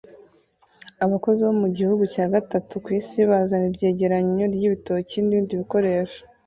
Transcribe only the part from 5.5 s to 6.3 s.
bikoresho